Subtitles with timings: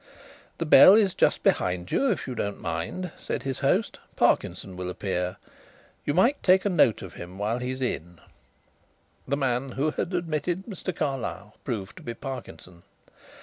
[0.57, 3.99] "The bell is just behind you, if you don't mind," said his host.
[4.15, 5.37] "Parkinson will appear.
[6.07, 8.19] You might take note of him while he is in."
[9.27, 10.95] The man who had admitted Mr.
[10.95, 12.81] Carlyle proved to be Parkinson.